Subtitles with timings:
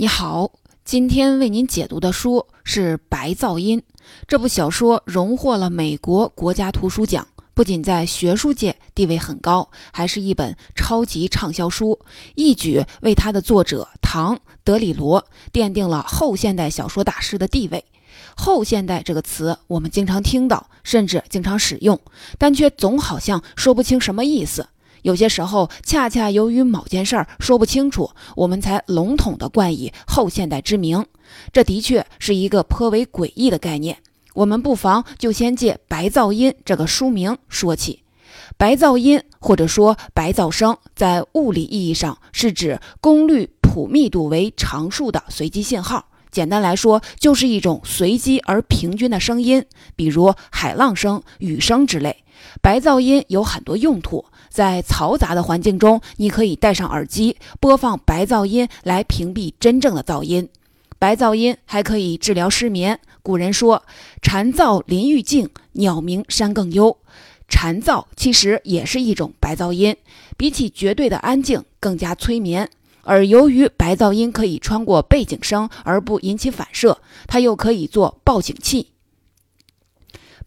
[0.00, 0.52] 你好，
[0.84, 3.80] 今天为您解读的书是《白噪音》
[4.28, 11.98] 这部小说，荣获了美国国家图书奖，不仅在学术界地位很高，还是一本超级畅销书，
[12.36, 17.84] 一举为它的作者唐·德里罗奠定了后现代小说大师的地位。
[18.36, 22.00] 后现代这个词我们经常听到，甚至经常使用，
[22.38, 24.68] 但却总好像说不清什么意思。
[25.02, 31.04] 有些时候，恰恰由于某件事儿说不清楚，我们才笼统地冠以后现代之名。
[31.52, 33.98] 这的确是一个颇为诡异的概念。
[34.34, 38.02] 我们不妨就先借《白噪音》这个书名说起。
[38.56, 46.06] 白噪音或者说白噪声，在物理意义上是指功率谱密度为常数的随机信号。
[46.30, 49.64] 简单来说，就是一种随机而平均的声音，
[49.96, 52.24] 比如海浪声、雨声之类。
[52.60, 54.24] 白噪音有很多用途。
[54.48, 60.48] 在嘈杂的环境中，你可以戴上耳机，播放白噪音来屏蔽真正的噪音。
[60.98, 62.98] 白噪音还可以治疗失眠。
[63.22, 63.82] 古人说
[64.22, 66.96] ：“蝉噪林愈静，鸟鸣山更幽。”
[67.48, 69.96] 蝉噪其实也是一种白噪音，
[70.36, 72.68] 比起绝对的安静更加催眠。
[73.02, 78.88] 而由于白噪音可以穿过背景声而不引起反射，它又可以做报警器。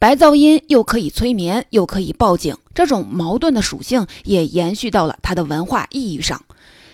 [0.02, 6.42] 白噪音又可以催眠，又可以报警，这种矛盾的属性也延续到了它的文化意义上。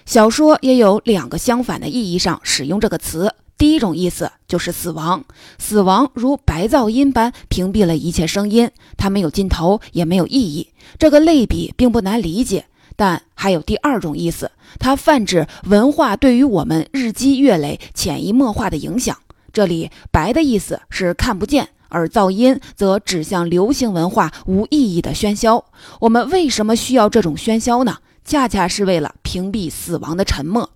[0.05, 3.33] 小说也有两个相反的意义上使用这个词。
[3.57, 5.23] 第一种意思就是死亡，
[5.57, 10.67] 死亡如白噪音般屏蔽了一切声音，它没有尽头，也没有意义。
[10.99, 12.65] 这个类比并不难理解。
[12.97, 19.17] 但还有第二种意思，它泛指文化对于我们日积月累、潜移默化的影响。
[19.53, 21.69] 这里“白”的意思是看不见。
[21.89, 25.65] 而噪音则指向流行文化无意义的喧嚣。
[26.01, 27.97] 我们为什么需要这种喧嚣呢？
[28.25, 30.69] 恰恰是为了屏蔽死亡的沉默。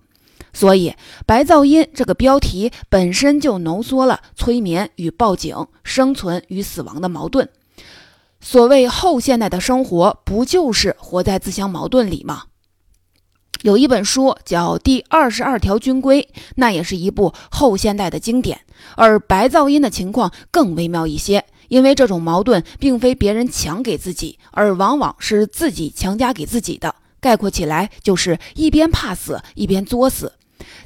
[0.54, 0.94] 所以，
[1.26, 7.48] 白噪音这个标题本身就浓缩了催眠与报警、生存与死亡的矛盾。
[8.40, 12.44] 所谓后现代的生活，不就是活在自相矛盾里吗？
[13.62, 18.60] 有一本书叫《第二十二条军规》，那也是一部后现代的经典。
[18.96, 26.94] 而白噪音的情况更微妙一些，因为这种矛盾并非别人强给自己，而往往是自己强加给自己的。
[27.20, 30.32] 概括起来，就是一边怕死，一边作死。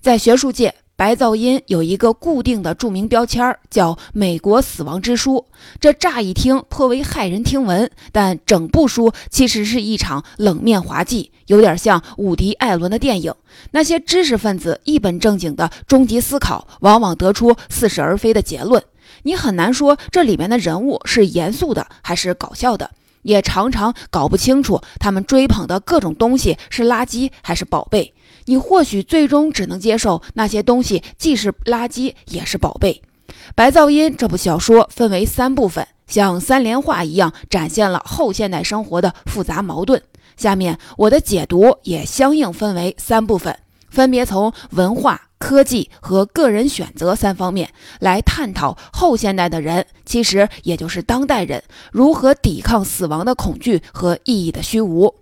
[0.01, 0.75] 在学术界。
[0.97, 5.45] 白噪音有一个固定的著名标签，叫“美国死亡之书”。
[5.79, 13.35] 这乍一听颇为骇人听闻，但整部书其实是一场冷面滑稽，有点像伍迪·艾伦的电影。
[13.73, 18.83] 那些知识分子一本正经的终极思考，往往得出似是而非的结论。
[19.25, 22.91] 你很难说这里面的人物是严肃的还是搞笑的，
[23.21, 28.15] 也常常搞不清楚他们追捧的各种东西是垃圾还是宝贝。
[28.47, 33.03] 你或许最终只能接受那些东西既是垃圾也是宝贝。
[33.55, 40.03] 《白噪音》这部小说分为三部分，像三联画一样展现了后现代生活的复杂矛盾。
[40.37, 43.59] 下面我的解读也相应分为三部分，
[43.89, 55.15] 分别从文化、科技和个人选择三方面来探讨后现代的人，其实也就是当代人如何抵抗死亡的恐惧和意义的虚无。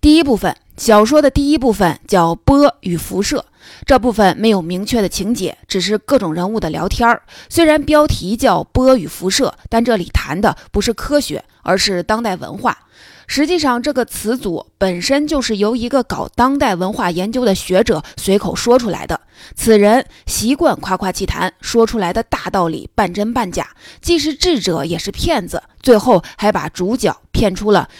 [0.00, 0.56] 第一部分。
[0.80, 3.44] 小说的第一部分叫波与辐射，
[3.84, 7.22] 这部分没有明确的情节，只是各种人物的聊天儿。
[7.50, 12.78] 虽然标题叫波与辐射，但这里谈的不是科学，而是当代文化。
[13.26, 19.20] 实际上，这个词组本身就是由一个搞当代文化研究的学者随口说出来的。
[19.54, 23.68] 此人习惯夸夸其谈，说出来的大道理半真半假，
[24.00, 27.90] 既是智者也是骗子，最后还把主角骗出了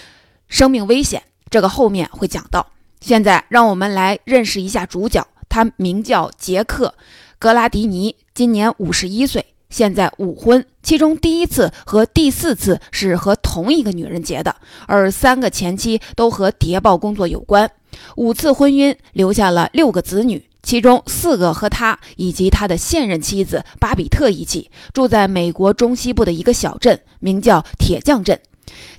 [0.49, 1.25] 生命危险。
[1.51, 2.67] 这个后面会讲到。
[3.01, 6.95] 现在让我们来认识一下主角，他名叫杰克·
[7.39, 14.55] 格拉迪尼，今年五十一岁，现在五婚，其中第一次和第四次是和同一个女人结的，
[14.87, 17.71] 而三个前妻都和谍报工作有关。
[18.17, 28.39] 五次婚姻留下了六个子女，其中四个和他以及他的现任妻子巴比特一起住在美国中西部的一个小镇，名叫铁匠镇。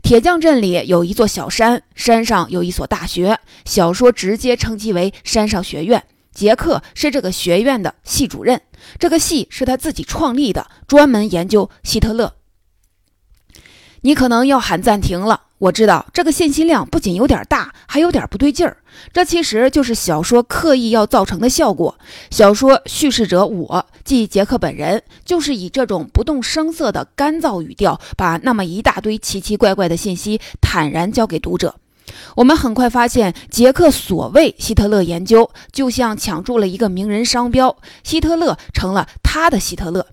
[0.02, 3.40] 铁匠镇里有一座小山，山上有一所大学。
[3.66, 6.04] 小说直接称其为山上学院。
[6.34, 8.62] 杰克是这个学院的系主任，
[8.98, 12.34] 这个系是他自己创立的，专门研究希特勒。
[14.02, 15.42] 你可能要喊暂停了。
[15.60, 18.78] 我知道这个信息量不仅有点大，还有点不对劲儿。
[19.14, 22.00] 这其实就是小说刻意要造成的效果。
[22.32, 31.76] 小说叙事者我，即杰克本人，就是以这种不动声色的干燥语调，把那么一大堆奇奇怪怪的信息坦然交给读者。
[32.36, 40.08] 我们很快发现，杰克所谓希特勒研究，就像抢注了一个名人商标，希特勒成了他的希特勒。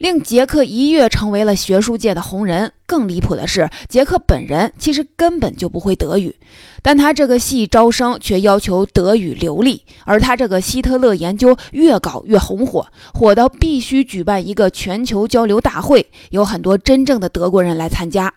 [0.00, 2.72] 令杰克一跃成为了学术界的红人。
[2.86, 6.34] 更离谱的是，杰克本人其实根本就不会德语，
[6.80, 9.84] 但他这个系招生却要求德语流利。
[10.06, 18.32] 而他这个希特勒研究越搞越红火，火到必须举办一个全球交流大会，有很多真正的德国人来参加。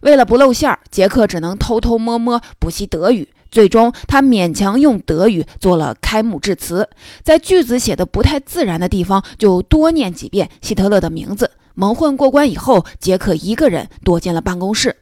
[0.00, 3.28] 为了不露馅儿，杰克只能偷偷摸摸补习德语。
[3.54, 6.90] 最终，他勉强用德语做了开幕致辞，
[7.22, 11.52] 在句子写的不太自然的地方，就多念几遍希特勒的名字。
[11.74, 14.96] 蒙混过关以后，杰克一个人躲进了办公室。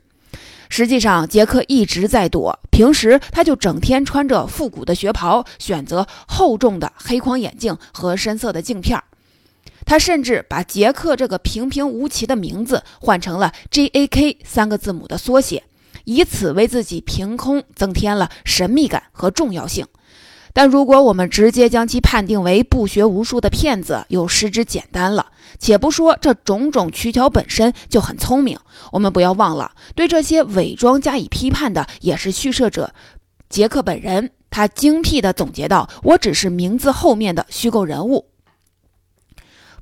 [0.69, 2.59] 实际上，杰克一直在躲。
[2.71, 9.03] 平时，他就整天穿着复古的学袍，选择厚重的黑框眼镜和深色的镜片。
[9.87, 15.65] 他甚至把杰克这个平平无奇的名字换成了 J A K 三个字母的缩写。
[16.05, 19.87] 以此为自己凭空增添了神秘感和重要性，
[20.53, 25.27] 但如果我们直接将其判定为不学无术的骗子，又失之简单了。
[25.59, 28.59] 且不说这种种取巧本身就很聪明，
[28.93, 32.95] 我们不要忘了，对这些伪装加以批判的也是叙事者
[33.49, 34.31] 杰克本人。
[34.51, 38.27] 他精辟地总结道：“我只是名字后面的虚构人物。”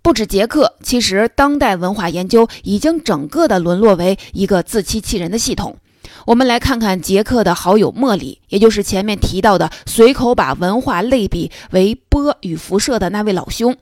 [0.01, 5.79] 不止杰克，其实当代文化研究已经整个的沦落为一个自欺欺人的系统。
[6.27, 13.77] 我们来看看杰克的好友莫里，也就是前面提到的随口把文化类比为波与辐射的那位老兄。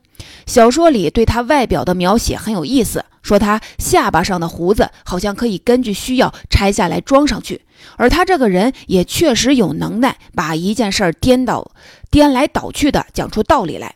[0.47, 7.63] 小说里对他外表的描写很有意思，说他下巴上的胡子好像可以根据需要拆下来装上去，
[7.97, 11.71] 而他这个人也确实有能耐，把一件事儿颠倒、
[12.11, 13.95] 颠来倒去的讲出道理来。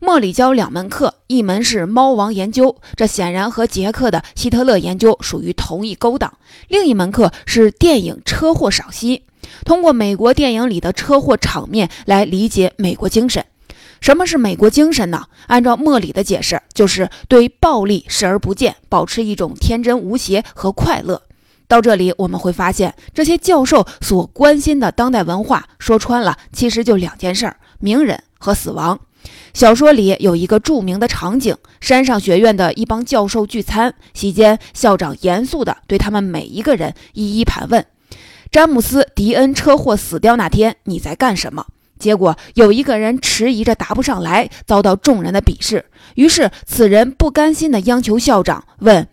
[0.00, 6.30] 莫里教两门课，一门是猫王研究，这显然和杰克的希特勒研究属于同一勾当；
[6.68, 9.24] 另一门课是电影车祸赏析，
[9.64, 13.44] 通过美国电影里的车祸场面来理解美国精神。
[14.00, 15.24] 什么是美国精神呢？
[15.46, 21.22] 按照莫里的解释，就是对暴力视而不见，保持一种天真无邪和快乐。
[21.66, 29.00] 到这里，我们会发现，这些教授所关心的当代文化，说穿了，其实就两件事儿：名人和死亡。
[29.52, 37.86] 小说里有一个著名的场景：山上学院的一帮教授聚餐，席间校长严肃地对他们每一个人一一盘问
[38.50, 41.66] ：“詹姆斯·迪恩车祸死掉那天，你在干什么？”
[41.96, 45.86] 结果有一个人迟疑着答不上来，遭到众人的鄙视。
[46.16, 49.08] 于是此人不甘心地央求校长问：“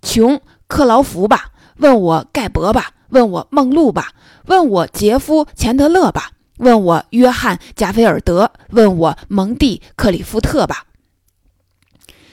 [0.00, 4.12] 琼·克劳福吧，问我盖博吧，问我梦露吧，
[4.46, 10.84] 问我杰夫·钱德勒吧。”问我约翰·加菲尔德，问我蒙蒂·克里夫特吧。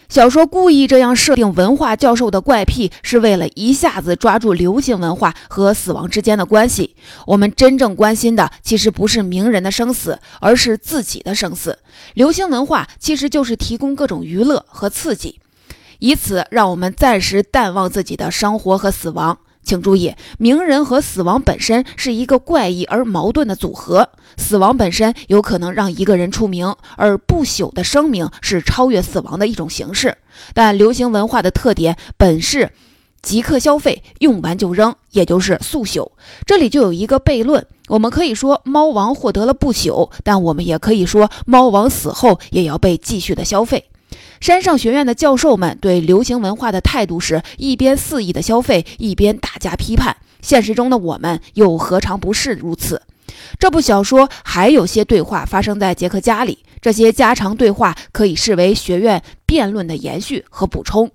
[0.10, 6.96] 小说故意这样设定文化教授的怪癖，是为了一下子抓住流行文化和死亡之间的关系。
[7.26, 11.80] 我们真正关心的其实不是名人的生死，而是自己的生死。
[12.14, 15.40] 流行文化其实就是提供各种娱乐和刺激，
[15.98, 19.40] 以此让我们暂时淡忘自己的生活和死亡。
[19.64, 24.10] 请注意，名人和死亡本身是一个怪异而矛盾的组合。
[24.38, 30.18] 死亡本身有可能让一个人出名，而不朽的声明是超越死亡的一种形式。
[30.54, 32.72] 但流行文化的特点本是
[33.22, 36.12] 即刻消费，用完就扔，也就是速朽。
[36.46, 43.86] 这里就有一个悖论：我们可以说猫王获得了不朽，但我们也可以说猫王死后也要被继续的消费。
[44.44, 50.18] 山上学院的教授们对流行文化的态度是一边肆意的消费，一边大加批判。
[50.42, 53.02] 现实中的我们又何尝不是如此？
[53.58, 61.10] 这部小说还有些对话发生在杰克家里，这些家常对话可以视为学院辩论的延续和补充。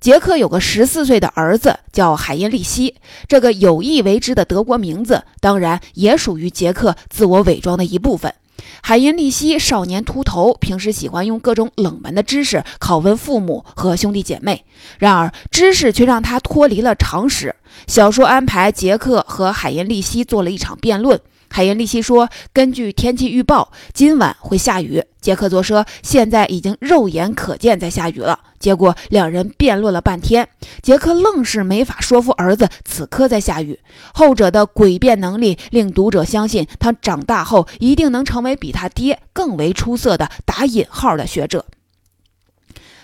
[0.00, 2.96] 杰克有个十四岁的儿子叫海因利希，
[3.28, 8.34] 这个有意为之的德国名字，当然也属于杰克自我伪装的一部分。
[8.82, 14.64] 海因利希少年秃头，平时喜欢用各种冷门的知识拷问父母和兄弟姐妹。
[14.98, 17.56] 然而，知识却让他脱离了常识。
[17.86, 21.20] 小说安排杰克和海因利希做了一场辩论。
[21.54, 30.48] 海因利希说：“根据天气预报，今晚会下雨。”杰克则说：“现在已经肉眼可见在下雨了。”结果两人辩论了半天，
[30.82, 33.78] 杰克愣是没法说服儿子此刻在下雨。
[34.12, 41.66] 后者的诡辩能力令读者相信他长大后一定能成为比他爹更为出色的打引号的学者，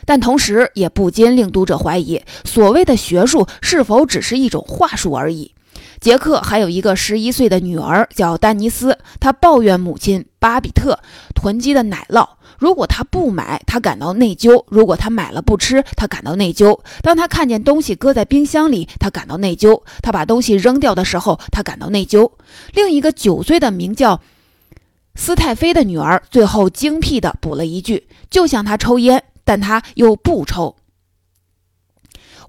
[0.04, 5.54] 但同时也不禁令读者怀疑，所谓的学术是否只是一种话术而已。
[6.00, 8.98] 杰克还有一个十一岁的女儿，叫丹尼斯。
[9.20, 10.98] 他抱怨母亲巴比特
[11.34, 12.26] 囤积的奶酪。
[12.58, 16.78] 如果他不买，他感到内疚；如果他买了不吃，他感到内疚。
[17.02, 22.30] 当他看见东西搁在冰箱里，他感到内疚；他把东西扔掉的时候，他感到内疚。
[22.72, 24.20] 另一个九岁的名叫
[25.16, 30.76] 斯泰菲的女儿，最后精辟地补了一句：“就像他抽烟，但他又不抽。”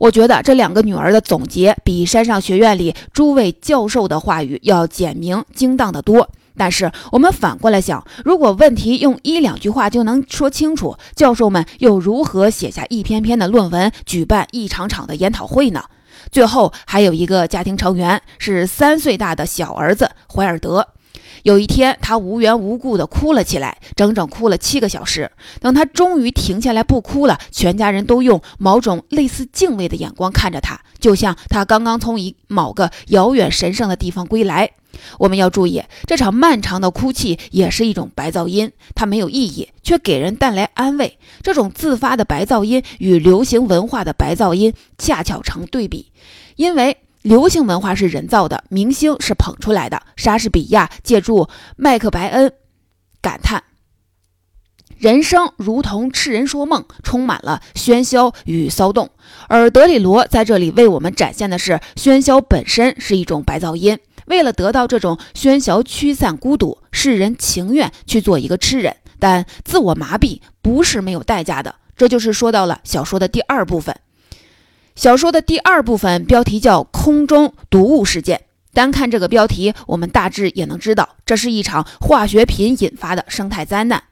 [0.01, 6.27] 我觉得这两个女儿的总结，比山上学院里诸位教授的话语要简明精当得多。
[6.57, 15.83] 但是我们反过来想，如果问题用一两句话就能说清楚，教授们又如何写下一篇篇的论文，举办一场场的研讨会呢？
[16.31, 20.87] 最后还有一个家庭成员是三岁大的小儿子怀尔德。
[21.43, 25.31] 有一天，他无缘无故地哭了起来，整整哭了七个小时。
[25.59, 34.71] 等他终于停下来不哭了，全家人都用某种类似敬畏的眼光看着他，就像他刚刚从一某个遥远神圣的地方归来。
[35.17, 41.17] 我们要注意，这场漫长的哭泣也是一种白噪音，它没有意义，却给人带来安慰。
[41.41, 46.11] 这种自发的白噪音与流行文化的白噪音恰巧成对比，
[46.55, 46.97] 因为。
[47.21, 50.01] 流行文化是人造的，明星是捧出来的。
[50.15, 52.53] 莎士比亚借助麦克白恩
[53.21, 53.63] 感叹
[54.97, 59.11] ：“人生如同痴人说梦，充满了喧嚣与骚动。”
[59.47, 63.99] 而德里罗在这里为我们展现的是，喧嚣本身是一种白噪音。
[64.25, 68.95] 为了得到这种喧嚣，驱散孤独，世人情愿去做一个痴人。
[69.19, 71.75] 但自我麻痹不是没有代价的。
[71.95, 73.95] 这就是说到了小说的第二部分。
[75.01, 78.43] 小说的第二部分标题叫“空中毒物事件”。
[78.71, 84.03] 单看这个标题，我们大致也能知道，这是一场化学品引发的生态灾难。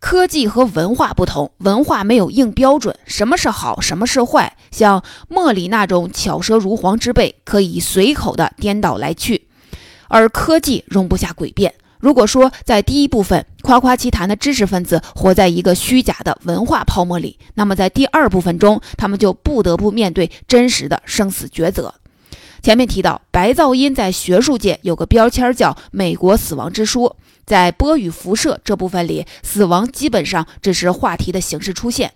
[0.00, 4.56] 科技和文化不同，文化没有硬标准，什么是好，什么是坏。
[4.72, 9.46] 像莫里那种巧舌如簧之辈，可以随口的颠倒来去，
[10.08, 11.74] 而科技容不下诡辩。
[12.02, 21.94] 如果说在第一部分夸夸其谈的知识分子活在一个虚假的文化泡沫里，那么在第二部分中，他们就不得不面对真实的生死抉择。
[22.60, 27.14] 前面提到，白噪音在学术界有个标签叫“美国死亡之书”。
[27.46, 32.12] 在波与辐射这部分里，死亡基本上只是话题的形式出现。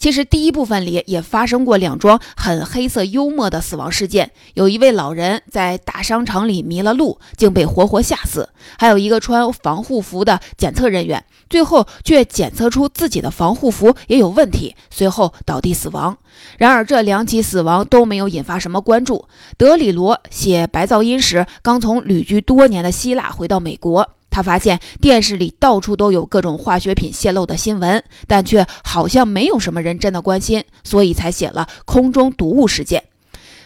[0.00, 16.16] 其实第一部分里也发生过两桩很黑色幽默的死亡事件，有一位老人在大商场里迷了路，竟被活活吓死；还有一个穿防护服的检测人员，最后却检测出自己的防护服也有问题，随后倒地死亡。
[16.56, 19.26] 然而这两起死亡都没有引发什么关注。
[19.58, 24.08] 德里罗写白噪音时，刚从旅居多年的希腊回到美国。
[24.30, 33.04] 他发现电视里到处都有各种化学品泄漏的新闻，但却好像没有什么人真的关心，所以才写了空中毒物事件。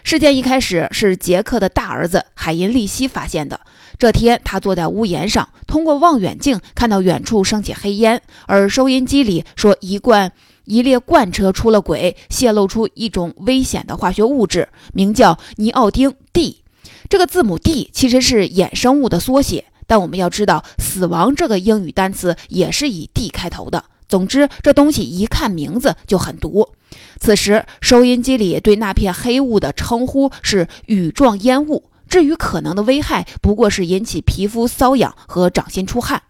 [0.02, 3.60] 事件一开始是杰克的大儿子海因利希发现的。
[3.96, 10.32] 这天，他坐在屋檐上，通过望远镜看到远处升起黑烟，而收音机里说一罐
[10.64, 16.62] 一列罐车出了轨，泄露出一种危险的化学物质，名叫尼奥丁 D。
[17.08, 19.64] 这个字母 D 其实是衍生物的缩写。
[19.86, 23.84] 但我们要知道，死亡这个英语单词也是以 D 开头的。
[24.08, 26.68] 总之，这东西一看名字就很毒。
[27.18, 31.90] 此时，收音机里对那片黑雾的称呼是羽状烟雾。
[32.06, 36.22] 至于可能的危害，不过是引起皮肤瘙痒和掌心出汗。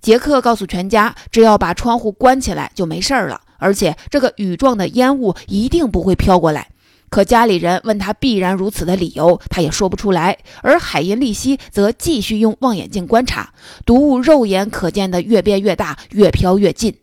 [0.00, 6.70] 杰克告诉全家，只要把窗户关起来就没事了，而且这个羽状的烟雾一定不会飘过来。
[7.10, 10.38] 可家里人问他必然如此的理由，他也说不出来。
[10.62, 13.52] 而海因利希则继续用望远镜观察，
[13.84, 16.96] 毒物肉眼可见的越变越大，越飘越近。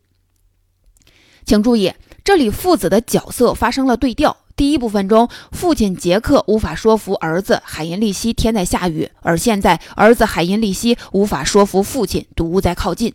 [1.46, 4.38] 请注意，这里父子的角色发生了对调。
[4.56, 13.14] 第一部分中，父亲杰克无法说服儿子海因利希天在下雨，而现在儿子海因利希无法说服父亲毒物在靠近。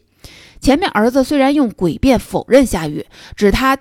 [0.61, 3.77] 前面儿子虽然用诡辩否认下雨，指他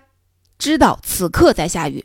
[0.58, 2.04] 知道此刻在下雨。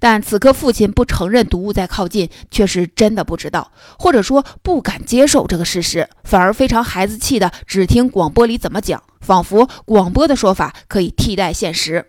[0.00, 12.06] 但此刻，父亲不承认毒物在靠近，却是真的不知道，或者说不敢接受这个事实，反而非常孩子气的只听广播里怎么讲，仿佛广播的说法可以替代现实。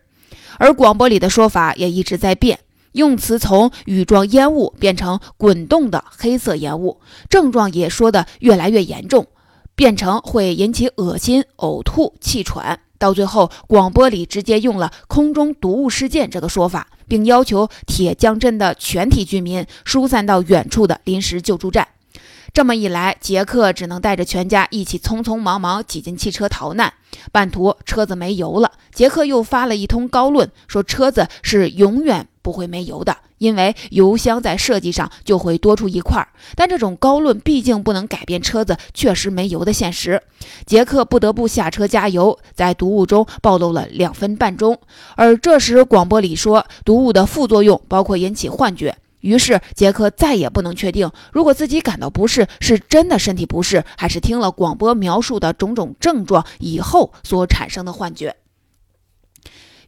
[0.58, 2.60] 而广播里的说法也一直在变，
[2.94, 9.28] 用词从羽状烟雾变成滚动的黑色烟雾，症状也说的越来越严重，
[9.76, 12.80] 变成会引起恶心、呕吐、气喘。
[12.98, 21.86] 到最后，广播里直接用了“空中毒物事件”这个说法，并要求铁匠镇的全体居民疏散到远处的临时救助站。
[22.54, 26.94] 这么一来，杰克只能带着全家一起匆匆忙忙挤进汽车逃难。
[27.34, 36.28] 半途车子没油了，杰克又发了一通高论，说车子是永远不会没油的，因为油箱在设计上就会多出一块儿。
[36.56, 40.22] 但这种高论毕竟不能改变车子确实没油的现实。
[40.68, 44.80] 杰克不得不下车加油，在毒雾中暴露了两分半钟。
[45.16, 48.96] 而这时广播里说，毒雾的副作用包括引起幻觉。
[49.22, 58.36] 于是杰克再也不能确定，如果自己感到不适，是真的身体不适，还是听了广播描述的种种症状以后所产生的幻觉。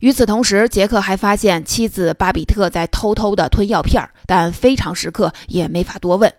[0.03, 6.33] 与此同时，杰克还发现妻子巴比特在偷偷地吞药片，但非常时刻也没法多问。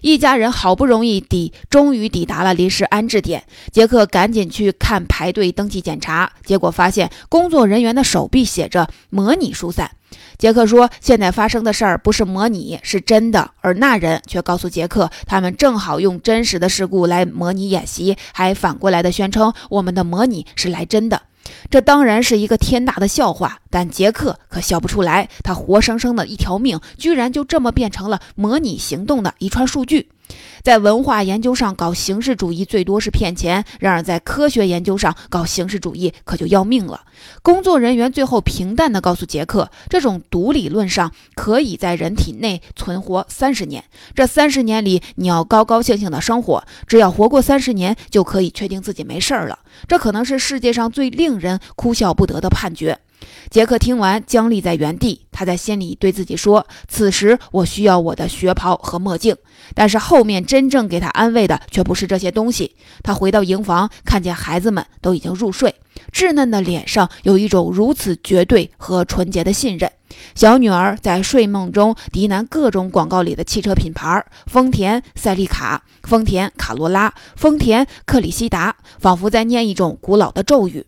[0.00, 3.44] 一家人好不容易抵，终于抵达了临时安置点。
[3.70, 9.92] 杰克赶紧去看排队登记检查，结果发现工作人员的手臂写着“模拟疏散”。
[10.36, 21.22] 杰克说：“现在发生的事儿不是模拟，是真的。”而那人却告诉杰克，他们正好用真实的事故来模拟演习，还反过来的宣称我们的模拟是来真的。
[21.70, 25.28] 这当然是一个天大的笑话，但杰克可笑不出来。
[25.42, 30.10] 他活生生的一条命，居然就这么变成了模拟行动的一串数据。
[30.62, 37.02] 在文化研究上搞形式主义最多是骗钱，然而在科学研究上搞形式主义可就要命了。
[37.42, 49.58] 工作人员最后平淡地告诉杰克，这种毒理论上可以在人体内存活三十年，这三十年里你要高高兴兴的生活，只要活过三十年就可以确定自己没事儿了。
[49.86, 52.98] 这可能是世界上最令人哭笑不得的判决。
[53.50, 55.20] 杰克听完，僵立在原地。
[55.30, 59.36] 他在心里对自己说：“此时我需要我的学袍和墨镜。”
[59.74, 62.76] 但是后面真正给他安慰的却不是这些东西。
[63.02, 65.74] 他回到营房，看见孩子们都已经入睡，
[66.12, 69.90] 稚嫩的脸上有一种如此绝对和纯洁的信任。
[70.34, 80.86] 小女儿在睡梦中呢喃各种广告里的汽车品牌：丰田赛利卡、丰田卡罗拉、丰田克里希达，仿佛在念一种古老的咒语。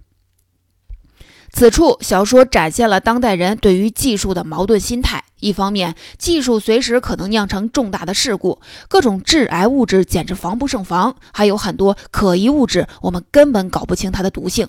[1.57, 14.69] 此处小说展现了当代人对于技术的矛盾心态：一方面，技术随时可能酿成重大的事故，各种致癌物质简直防不胜防；还有很多可疑物质，我们根本搞不清它的毒性，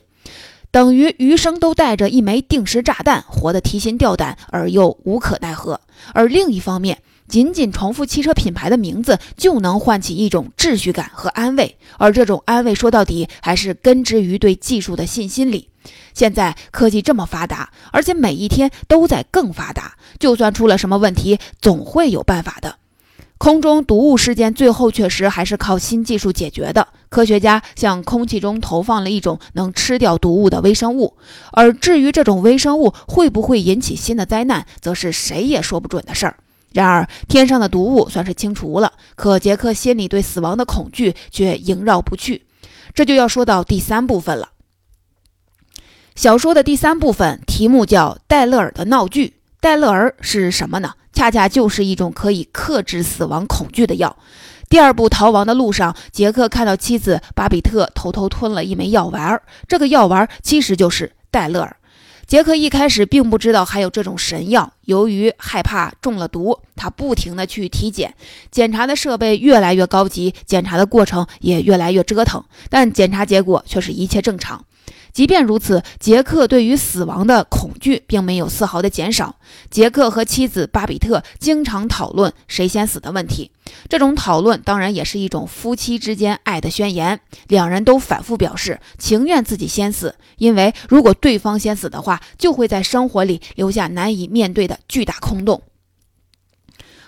[0.72, 5.82] 等于余生都带着一枚定时炸弹，活得提心吊胆而又无可奈何。
[6.14, 15.68] 而另一方面，仅仅重复汽车品牌的名字就能唤起一种秩序感和安慰，而这种安慰说到底还是根植于对技术的信心里。
[16.14, 22.78] 现在科技这么发达，而且每一天都在更发达，就算出了什么问题，总会有办法的。
[23.40, 31.14] 空中毒物事件最后确实还是靠新技术解决的，科学家向空气中投放了一种能吃掉毒物的微生物，
[31.52, 36.38] 而至于这种微生物会不会引起新的灾难，则是谁也说不准的事儿。
[36.74, 42.46] 然而，天上的毒物算是清除了，可杰克心里对死亡的恐惧却萦绕不去。
[42.96, 44.50] 这就要说到第三部分了。
[46.18, 49.36] 小说的第三部分题目叫戴勒尔的闹剧。
[49.62, 50.96] 戴勒尔是什么呢？
[51.14, 54.18] 恰恰就是一种可以克制死亡恐惧的药。
[54.68, 61.78] 第二部逃亡的路上，杰克看到妻子巴比特偷偷吞了一枚药丸儿，这个药丸其实就是戴勒尔。
[62.26, 68.16] 杰克一开始并不知道还有这种神药，由于害怕中了毒，他不停地去体检，
[68.50, 74.66] 检查的设备越来越高级，检查的过程也越来越折腾，但检查结果却是一切正常。
[75.18, 79.38] 即便如此，杰克对于死亡的恐惧并没有丝毫的减少。
[79.72, 83.50] 杰克和妻子巴比特经常讨论谁先死的问题，
[83.90, 87.20] 这种讨论当然也是一种夫妻之间爱的宣言。
[87.48, 95.64] 两人都反复表示情愿自己先死，因为如果对方先死的话，就会在生活里留下难以面对的巨大空洞。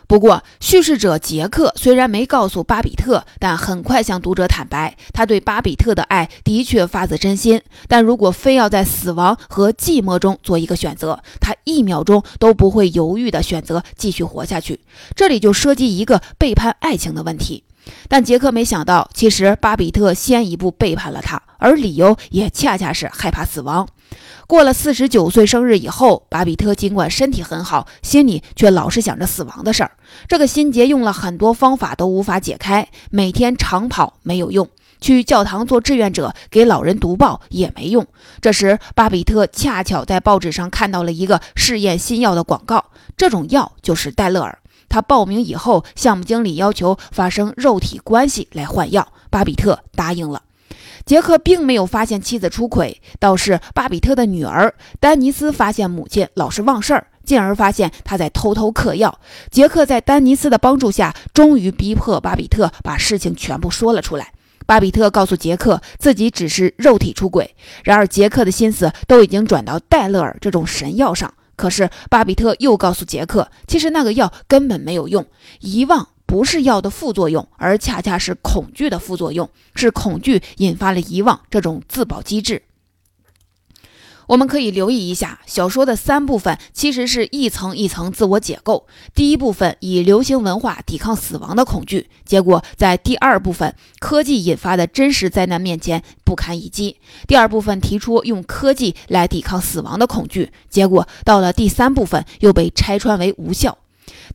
[0.09, 7.61] 不过，叙事者杰克虽然没告诉巴比特，但很快向读者坦白，他对巴比特的爱的确发自真心。
[7.87, 14.79] 但如果非要在死亡和寂寞中做一个选择，他一秒钟都不会犹豫地选择继续活下去。
[15.15, 17.65] 这里就涉及一个背叛爱情的问题。
[18.07, 23.87] 但杰克没想到，其实巴比特先一步背叛了他，而理由也恰恰是害怕死亡。
[24.47, 29.91] 过了四十九岁生日以后，巴比特尽管身体很好，心里却老是想着死亡的事儿。
[30.27, 34.67] 这个心结用了很多方法都无法解开，每天长跑没有用，
[34.99, 38.07] 去教堂做志愿者给老人读报也没用。
[38.41, 44.57] 这时，巴比特恰巧在报纸上看到了一个试验新药的广告，这种药就是戴勒尔。
[44.89, 50.41] 他报名以后，项目经理要求发生肉体关系来换药，巴比特答应了。
[51.05, 59.19] 杰克并没有发现妻子出轨，倒是巴比特的女儿丹尼斯发现母亲老是忘事儿，进而发现他在偷偷嗑药。
[59.49, 64.33] 杰克在丹尼斯的帮助下，终于逼迫巴比特把事情全部说了出来。
[64.67, 71.33] 巴比特告诉杰克自己只是肉体出轨，然而杰克的心思都已经转到戴勒尔这种神药上。
[71.59, 75.25] 可是巴比特又告诉杰克，其实那个药根本没有用，
[75.59, 82.63] 遗忘不是药的副作用，而恰恰是恐惧的副作用，是恐惧引发了遗忘这种自保机制。
[84.29, 88.85] 我们可以留意一下，小说的三部分其实是一层一层自我解构。
[89.15, 96.97] 第一部分以流行文化抵抗死亡的恐惧，结果在第二部分科技引发的真实灾难面前不堪一击。
[97.27, 103.79] 第二部分提出用科技来抵抗死亡的恐惧，结果到了第三部分又被拆穿为无效。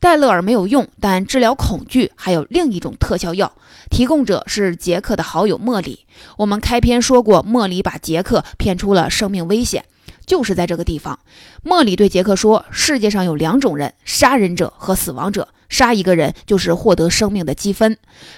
[0.00, 3.52] 戴勒尔没有用，但治疗恐惧还有另一种特效药，
[3.90, 6.07] 提供者是杰克的好友莫里。
[6.38, 9.85] 我们开篇说过，莫里把杰克骗出了生命危险，
[10.26, 11.18] 就是在这个地方。
[11.62, 15.48] 莫里对杰克说：“世界上有两种人，杀人者和死亡者。
[15.70, 17.96] 杀一个人就是获得生命的积分。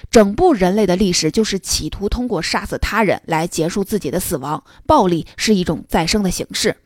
[0.09, 4.63] 整部人类的历史就是企图通过杀死他人来结束自己的死亡。
[4.85, 6.77] 暴力是一种再生的形式。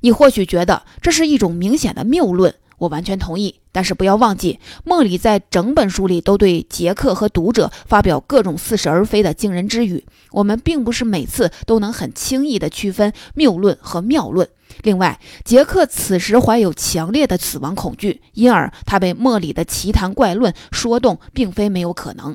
[0.00, 10.04] 你或许觉得这是一种明显的谬论。”我完全同意，但是不要忘记，莫里在整本书里都对杰克和读者发表各种似是而非的惊人之语。
[10.30, 14.48] 我们并不是每次都能很轻易地区分谬论和妙论。
[14.82, 22.34] 另外，杰克此时怀有强烈的死亡恐惧，因而他被莫里的奇谈怪论说动，并非没有可能。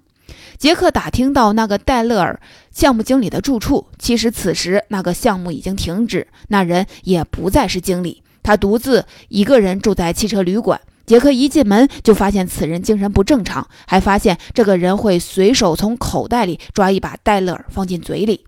[0.57, 2.39] 杰克打听到那个戴勒尔
[2.71, 8.23] 项目经理的住处，其实此时那个项目已经停止，那人也不再是经理。
[8.43, 10.79] 他独自一个人住在汽车旅馆。
[11.05, 18.45] 杰克一进门就发现此人精神不正常，还发现这个人会随手从口袋里抓一把戴勒尔放进嘴里。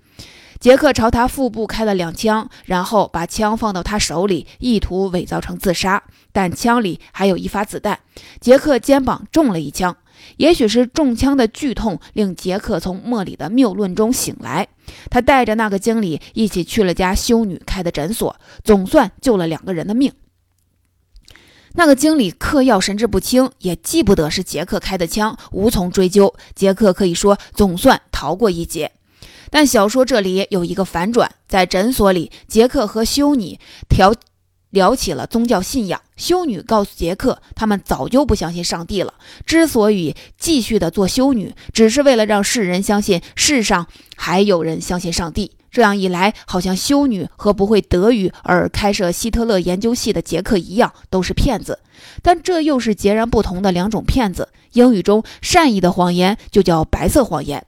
[0.60, 6.04] 杰克朝他腹部开了两枪，然后把枪放到他手里，意图伪造成自杀。
[6.32, 7.98] 但枪里还有一发子弹。
[8.40, 9.98] 杰克肩膀中了一枪，
[10.38, 14.68] 也许是中枪的剧痛令杰克从莫里的谬论中醒来。
[15.10, 20.12] 他带着那个经理一起去了家修女开的诊所，总算救了两个人的命。
[21.74, 26.34] 那个经理嗑药神志不清，也记不得是杰克开的枪，无从追究。
[26.54, 28.92] 杰克可以说总算逃过一劫。
[29.50, 33.58] 但小说这里有一个反转，在诊所里，杰克和修女
[33.88, 34.14] 调
[34.72, 36.02] 聊起了宗教信仰。
[36.18, 39.14] 修女告诉杰克，他们早就不相信上帝了，
[39.46, 45.52] 之所以继续的做修女，只是为了让世人相信世上还有人相信上帝。
[45.72, 51.80] 这样一来，好像修女和不会德语而开设希特勒研究系的杰克一样，都是骗子。
[52.22, 54.50] 但这又是截然不同的两种骗子。
[54.74, 57.66] 英语中，善意的谎言就叫白色谎言。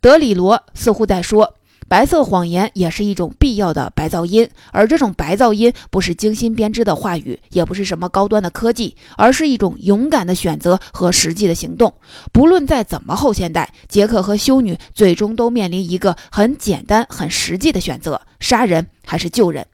[0.00, 1.54] 德里罗似乎在说，
[1.92, 11.92] 白色谎言也是一种必要的白噪音，而这种白噪音不是精心编织的话语，也不是什么高端的科技，而是一种勇敢的选择和实际的行动。
[12.32, 19.66] 不论在怎么后现代，杰克和修女最终都面临一个很简单、很实际的选择：杀人还是救人。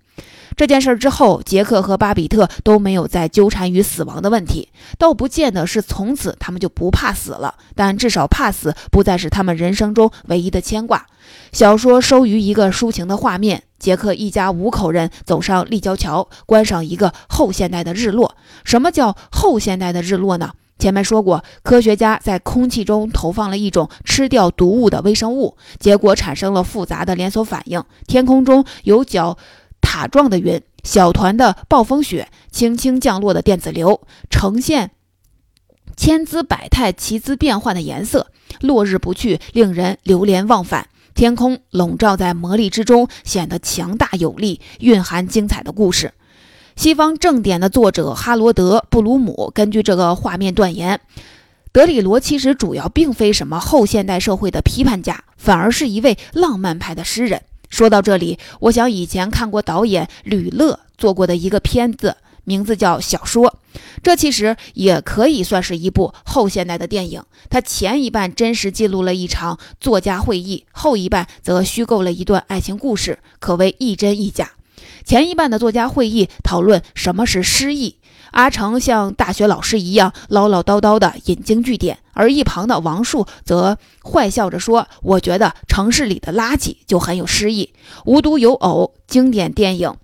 [0.59, 11.07] 这件事之后，杰克和巴比特都没有再纠缠于死亡的问题，倒不见得是从此他们就不怕死了，但至少怕死不再是他们人生中唯一的牵挂。
[11.53, 18.35] 小说收于一个抒情的画面：杰克一家五口人走上立交桥，观赏一个后现代的日落。
[18.65, 20.51] 什么叫后现代的日落呢？
[20.81, 27.83] 前面说过，科学家在空气中投放了一种吃掉毒物的微生物，结果产生了复杂的连锁反应。
[28.09, 29.39] 天空中有角。
[29.81, 34.93] 塔状的云，小团的暴风雪，轻轻降落的电子流，呈现
[35.97, 40.89] 千姿百态、奇姿变幻的颜色，落日不去，令人流连忘返。
[41.15, 46.13] 天空笼罩在魔力之中，显得强大有力，蕴含精彩的故事。
[46.77, 51.01] 西方正典的作者哈罗德·布鲁姆根据这个画面断言，
[51.73, 57.43] 德里罗其实主要并非什么后现代社会的批判家，反而是一位浪漫派的诗人。
[57.69, 63.51] 说到这里，我想以前看过导演吕乐做过的一个片子，名字叫《小说》，
[64.03, 67.23] 这其实也可以算是一部后现代的电影。
[67.51, 74.53] 它前一半真实记录了一场作家会议，后一半则虚构了一段爱情故事，可谓亦真亦假。
[75.05, 77.97] 前一半的作家会议讨论什么是诗意。
[78.33, 87.73] 阿成像大学老师一样唠唠叨叨地引经据典，而一旁的王树则坏笑着说：“我觉得城市里的垃圾就很有诗意。”
[88.05, 89.89] 无独有偶，经典电影《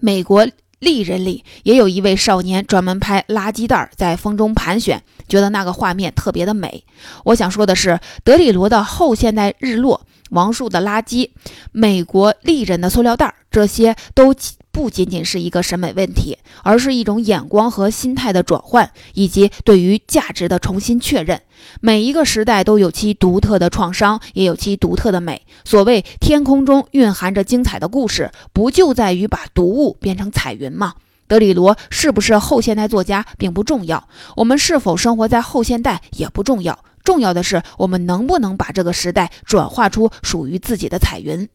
[0.00, 0.46] 美国
[0.78, 6.84] 丽人》里也有一位少年专门拍垃圾袋在风中盘旋，觉得那个画面特别的美。
[7.24, 11.30] 我想说的是，德里罗的后现代日落，王树的垃圾，
[11.72, 14.34] 美国丽人的塑料袋，这些都。
[14.74, 21.40] 不仅仅是一个审美问题，而是一种眼光和心态的转换，以及对于价值的重新确认。
[21.80, 25.46] 每一个时代都有其独特的创伤，也有其独特的美。
[25.64, 30.94] 所谓天空中蕴含着精彩的故事，不就在于把毒物变成彩云吗？
[31.28, 41.48] 德里罗是不是后现代作家并不重要，我们是否生活在后现代也不重要，重要的是我们能不能把这个时代转化出属于自己的彩云。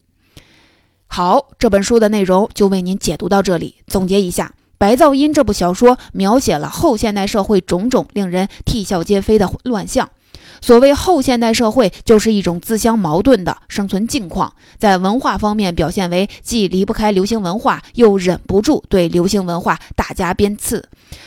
[1.12, 3.74] 好，这本书的内容就为您解读到这里。
[3.88, 10.08] 总结一下，《白噪音》这部小说描写了后现代社会种种令人啼笑皆非的乱象。
[10.60, 14.52] 所谓后现代社会，就是一种自相矛盾的生存境况。
[14.78, 20.82] 在文化方面，表现为既离不开流行文化，又忍不住对流行文化大加鞭笞；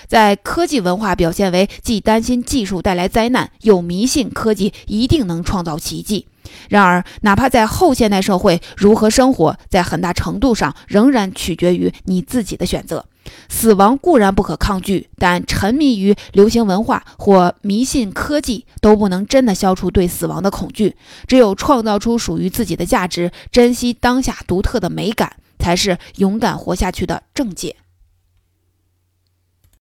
[0.08, 6.28] 在科技文化，表现为既担心技术带来灾难，又迷信科技一定能创造奇迹。
[6.70, 13.06] 然而，哪怕在后现代社会，如何生活，在很大程度上仍然取决于你自己的选择。
[13.50, 20.96] 死亡固然不可抗拒，但沉迷于流行文化或迷信科技都不能真的消除对死亡的恐惧。
[21.28, 27.76] 只有创造出属于自己的价值，珍惜当下独特的美感，才是勇敢活下去的正解。